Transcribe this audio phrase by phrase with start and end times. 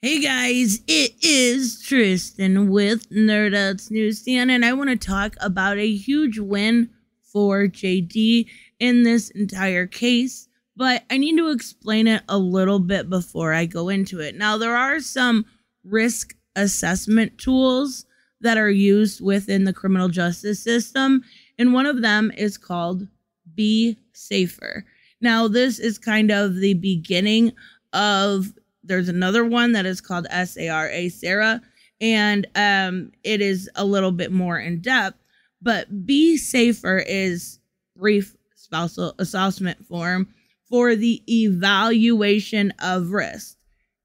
[0.00, 5.92] Hey guys, it is Tristan with Nerdouts Newsstand, and I want to talk about a
[5.92, 6.90] huge win
[7.20, 8.46] for JD
[8.78, 13.66] in this entire case, but I need to explain it a little bit before I
[13.66, 14.36] go into it.
[14.36, 15.44] Now, there are some
[15.82, 18.06] risk assessment tools
[18.40, 21.24] that are used within the criminal justice system,
[21.58, 23.08] and one of them is called
[23.56, 24.84] Be Safer.
[25.20, 27.52] Now, this is kind of the beginning
[27.92, 28.52] of
[28.88, 31.60] there's another one that is called SARA Sarah,
[32.00, 35.18] and um, it is a little bit more in depth.
[35.60, 37.58] But B-SAFER is
[37.96, 40.28] brief spousal assessment form
[40.68, 43.56] for the evaluation of risk.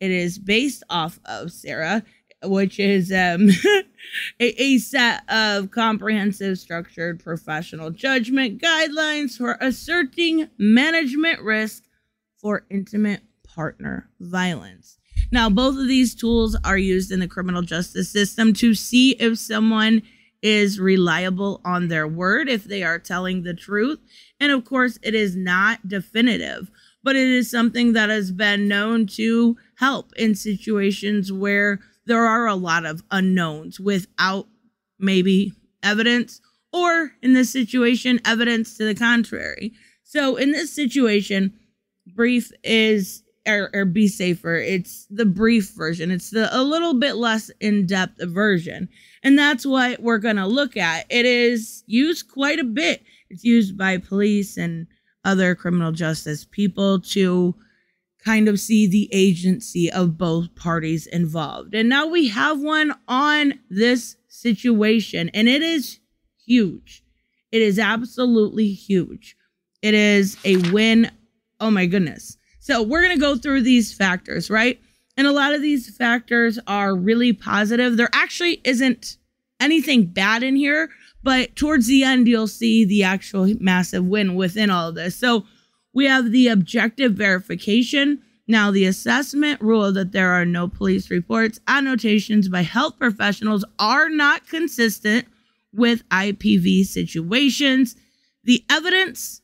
[0.00, 2.02] It is based off of SARA,
[2.42, 3.48] which is um,
[4.40, 11.84] a, a set of comprehensive, structured professional judgment guidelines for asserting management risk
[12.40, 13.22] for intimate
[13.56, 14.98] partner violence.
[15.32, 19.38] Now, both of these tools are used in the criminal justice system to see if
[19.38, 20.02] someone
[20.42, 23.98] is reliable on their word, if they are telling the truth.
[24.38, 26.70] And of course, it is not definitive,
[27.02, 32.46] but it is something that has been known to help in situations where there are
[32.46, 34.46] a lot of unknowns without
[34.98, 36.40] maybe evidence,
[36.72, 39.72] or in this situation, evidence to the contrary.
[40.04, 41.54] So, in this situation,
[42.14, 44.56] brief is or, or B-SAFER.
[44.56, 46.10] It's the brief version.
[46.10, 48.88] It's the a little bit less in depth version,
[49.22, 51.06] and that's what we're gonna look at.
[51.10, 53.02] It is used quite a bit.
[53.30, 54.86] It's used by police and
[55.24, 57.54] other criminal justice people to
[58.24, 61.74] kind of see the agency of both parties involved.
[61.74, 66.00] And now we have one on this situation, and it is
[66.44, 67.04] huge.
[67.52, 69.36] It is absolutely huge.
[69.82, 71.10] It is a win.
[71.60, 72.35] Oh my goodness.
[72.66, 74.80] So we're going to go through these factors, right?
[75.16, 77.96] And a lot of these factors are really positive.
[77.96, 79.18] There actually isn't
[79.60, 80.90] anything bad in here,
[81.22, 85.14] but towards the end, you'll see the actual massive win within all of this.
[85.14, 85.44] So
[85.94, 88.20] we have the objective verification.
[88.48, 94.10] Now, the assessment rule that there are no police reports, annotations by health professionals are
[94.10, 95.26] not consistent
[95.72, 97.94] with IPV situations.
[98.42, 99.42] The evidence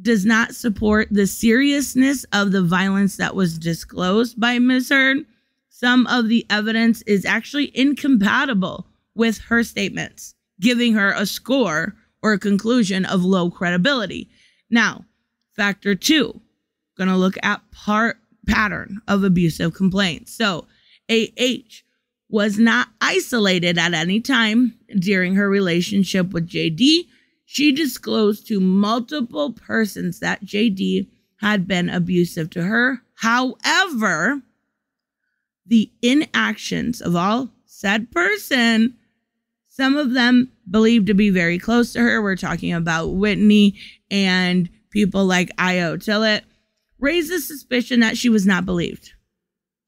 [0.00, 4.90] does not support the seriousness of the violence that was disclosed by Ms.
[4.90, 5.26] Heard.
[5.70, 12.32] Some of the evidence is actually incompatible with her statements, giving her a score or
[12.32, 14.28] a conclusion of low credibility.
[14.70, 15.04] Now,
[15.54, 16.40] factor two,
[16.96, 20.32] going to look at part pattern of abusive complaints.
[20.32, 20.66] So,
[21.10, 21.82] AH
[22.28, 27.06] was not isolated at any time during her relationship with JD
[27.46, 31.08] she disclosed to multiple persons that JD
[31.40, 33.02] had been abusive to her.
[33.14, 34.42] However,
[35.64, 38.96] the inactions of all said person,
[39.68, 42.20] some of them believed to be very close to her.
[42.20, 43.78] We're talking about Whitney
[44.10, 46.42] and people like Io Tillett,
[46.98, 49.12] raised the suspicion that she was not believed.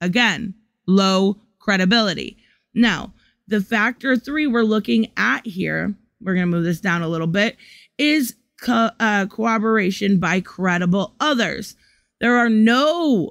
[0.00, 0.54] Again,
[0.86, 2.36] low credibility.
[2.74, 3.14] Now,
[3.46, 7.26] the factor three we're looking at here we're going to move this down a little
[7.26, 7.56] bit,
[7.96, 11.76] is co- uh, corroboration by credible others.
[12.20, 13.30] There are no,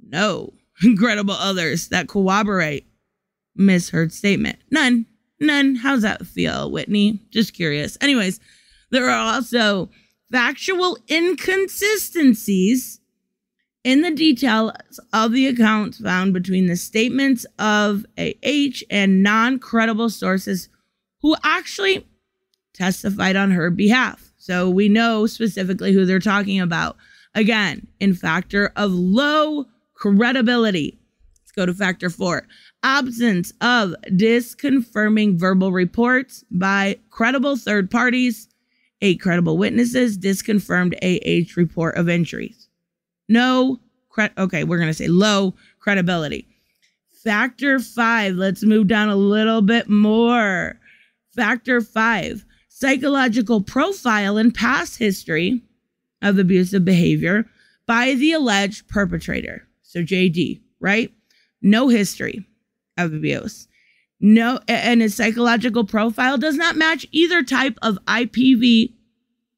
[0.00, 0.52] no
[0.98, 2.86] credible others that corroborate
[3.56, 4.58] Miss Heard's statement.
[4.70, 5.06] None.
[5.40, 5.76] None.
[5.76, 7.20] How's that feel, Whitney?
[7.30, 7.98] Just curious.
[8.00, 8.40] Anyways,
[8.90, 9.90] there are also
[10.30, 13.00] factual inconsistencies
[13.84, 14.72] in the details
[15.12, 20.68] of the accounts found between the statements of AH and non credible sources
[21.24, 22.06] who actually
[22.74, 24.30] testified on her behalf.
[24.36, 26.98] So we know specifically who they're talking about.
[27.34, 29.64] Again, in factor of low
[29.94, 30.98] credibility.
[31.40, 32.46] Let's go to factor four
[32.82, 38.46] absence of disconfirming verbal reports by credible third parties,
[39.00, 42.68] eight credible witnesses, disconfirmed AH report of injuries.
[43.30, 46.46] No, cre- okay, we're going to say low credibility.
[47.22, 50.78] Factor five, let's move down a little bit more.
[51.34, 55.62] Factor five, psychological profile and past history
[56.22, 57.46] of abusive behavior
[57.86, 59.66] by the alleged perpetrator.
[59.82, 61.12] So, JD, right?
[61.62, 62.46] No history
[62.96, 63.68] of abuse.
[64.20, 68.94] No, and his psychological profile does not match either type of IPV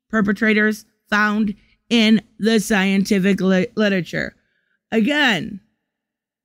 [0.08, 1.54] perpetrators found
[1.88, 4.34] in the scientific li- literature.
[4.90, 5.60] Again,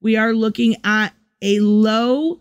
[0.01, 2.39] we are looking at a low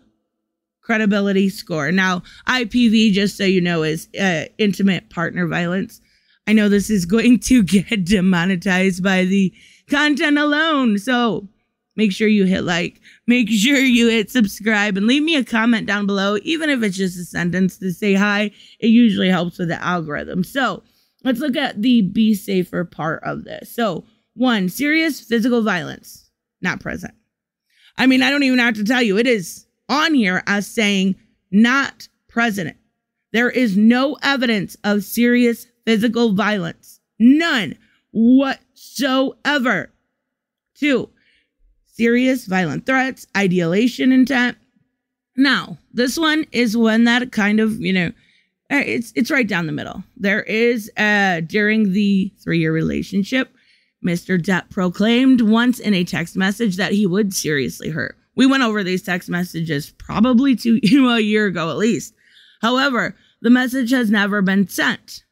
[0.81, 1.91] credibility score.
[1.91, 6.01] Now, IPV, just so you know, is uh, intimate partner violence.
[6.47, 9.53] I know this is going to get demonetized by the
[9.89, 10.97] content alone.
[10.97, 11.47] So
[11.95, 15.87] make sure you hit like, make sure you hit subscribe, and leave me a comment
[15.87, 18.51] down below, even if it's just a sentence to say hi.
[18.79, 20.43] It usually helps with the algorithm.
[20.43, 20.83] So
[21.23, 23.73] let's look at the B-SAFER part of this.
[23.73, 26.29] So, one, serious physical violence,
[26.61, 27.13] not present.
[27.97, 31.15] I mean, I don't even have to tell you, it is on here as saying
[31.51, 32.77] not president.
[33.33, 36.99] There is no evidence of serious physical violence.
[37.19, 37.77] None
[38.11, 39.91] whatsoever.
[40.75, 41.09] Two,
[41.85, 44.57] serious violent threats, ideation intent.
[45.37, 48.11] Now, this one is one that kind of, you know,
[48.69, 50.03] eh, it's it's right down the middle.
[50.17, 53.53] There is uh during the 3-year relationship,
[54.05, 54.41] Mr.
[54.41, 58.17] Depp proclaimed once in a text message that he would seriously hurt.
[58.35, 62.13] We went over these text messages probably two you a year ago at least.
[62.61, 65.23] However, the message has never been sent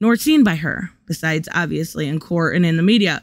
[0.00, 3.22] nor seen by her, besides obviously in court and in the media.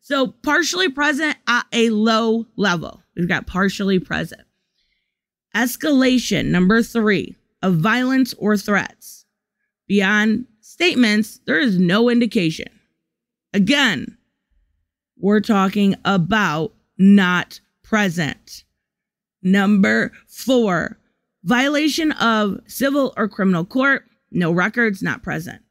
[0.00, 3.02] So, partially present at a low level.
[3.16, 4.42] We've got partially present.
[5.54, 9.24] Escalation, number three, of violence or threats.
[9.88, 12.68] Beyond statements, there is no indication.
[13.52, 14.16] Again,
[15.18, 18.64] we're talking about not present.
[19.42, 20.98] Number four,
[21.44, 25.62] violation of civil or criminal court, no records, not present.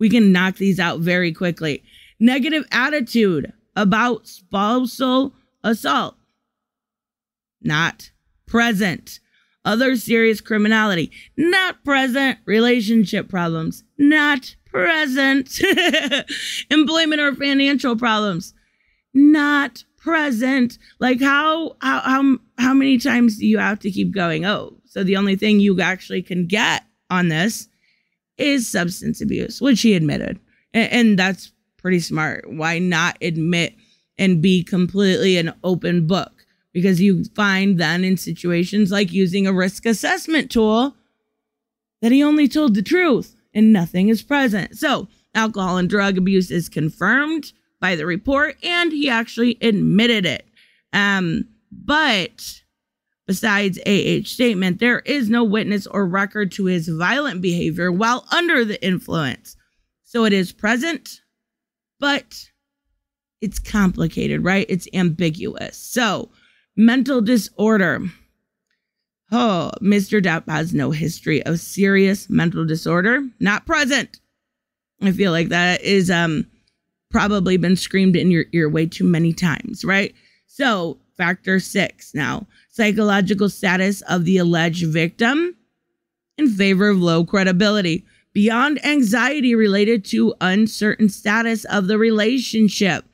[0.00, 1.84] We can knock these out very quickly.
[2.18, 6.16] Negative attitude about spousal assault,
[7.60, 8.10] not
[8.46, 9.20] present.
[9.64, 12.38] Other serious criminality, not present.
[12.46, 15.60] Relationship problems, not present.
[16.70, 18.54] Employment or financial problems,
[19.14, 20.78] not present.
[20.98, 24.44] Like how how how how many times do you have to keep going?
[24.44, 27.68] Oh, so the only thing you actually can get on this
[28.36, 30.40] is substance abuse, which he admitted.
[30.74, 32.50] And, and that's pretty smart.
[32.50, 33.74] Why not admit
[34.18, 36.32] and be completely an open book?
[36.72, 40.96] Because you find then in situations like using a risk assessment tool
[42.00, 44.78] that he only told the truth and nothing is present.
[44.78, 47.52] So, alcohol and drug abuse is confirmed
[47.82, 50.46] by the report and he actually admitted it.
[50.94, 52.62] Um, but
[53.26, 58.64] Besides AH statement, there is no witness or record to his violent behavior while under
[58.64, 59.56] the influence.
[60.02, 61.20] So it is present,
[62.00, 62.50] but
[63.40, 64.66] it's complicated, right?
[64.68, 65.76] It's ambiguous.
[65.76, 66.30] So,
[66.76, 68.02] mental disorder.
[69.30, 70.20] Oh, Mr.
[70.20, 74.20] Depp has no history of serious mental disorder, not present.
[75.00, 76.46] I feel like that is um
[77.12, 80.14] probably been screamed in your ear way too many times, right?
[80.46, 85.54] So, factor 6 now psychological status of the alleged victim
[86.38, 93.04] in favor of low credibility, beyond anxiety related to uncertain status of the relationship.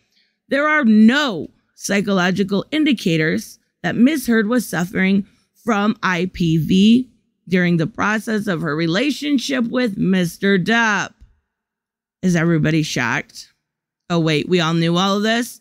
[0.49, 4.27] There are no psychological indicators that Ms.
[4.27, 5.27] Heard was suffering
[5.65, 7.09] from IPV
[7.49, 10.63] during the process of her relationship with Mr.
[10.63, 11.13] Depp.
[12.23, 13.53] Is everybody shocked?
[14.11, 15.61] Oh, wait, we all knew all of this?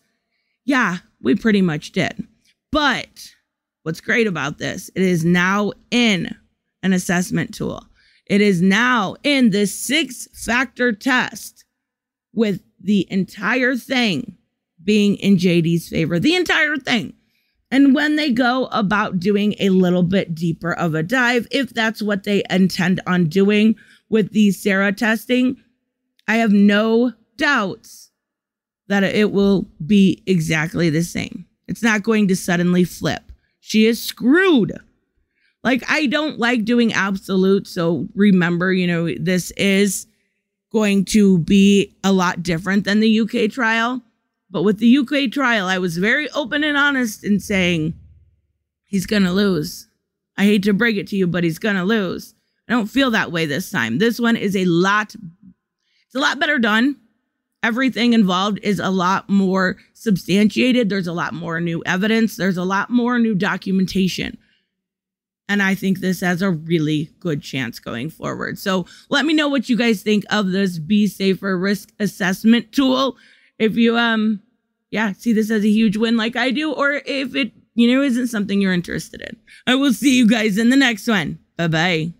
[0.65, 2.27] Yeah, we pretty much did.
[2.71, 3.33] But
[3.87, 6.35] What's great about this, it is now in
[6.83, 7.85] an assessment tool.
[8.25, 11.63] It is now in this six factor test
[12.33, 14.35] with the entire thing
[14.83, 17.13] being in JD's favor, the entire thing.
[17.71, 22.01] And when they go about doing a little bit deeper of a dive, if that's
[22.01, 23.77] what they intend on doing
[24.09, 25.55] with the SARA testing,
[26.27, 28.06] I have no doubts
[28.87, 31.45] that it will be exactly the same.
[31.67, 33.31] It's not going to suddenly flip.
[33.59, 34.73] She is screwed.
[35.63, 37.67] Like, I don't like doing absolute.
[37.67, 40.07] So remember, you know, this is
[40.71, 44.01] going to be a lot different than the UK trial.
[44.49, 47.95] But with the UK trial, I was very open and honest in saying
[48.85, 49.89] he's going to lose.
[50.37, 52.33] I hate to break it to you, but he's going to lose.
[52.69, 53.97] I don't feel that way this time.
[53.97, 56.97] This one is a lot, it's a lot better done
[57.67, 60.87] everything involved is a lot more substantiated.
[60.87, 62.37] There's a lot more new evidence.
[62.37, 64.37] There's a lot more new documentation.
[65.49, 68.57] And I think this has a really good chance going forward.
[68.57, 73.17] So let me know what you guys think of this B-SAFER risk assessment tool.
[73.59, 74.41] If you, um,
[74.89, 78.01] yeah, see this as a huge win like I do, or if it, you know,
[78.01, 79.35] isn't something you're interested in.
[79.65, 81.39] I will see you guys in the next one.
[81.57, 82.16] Bye bye.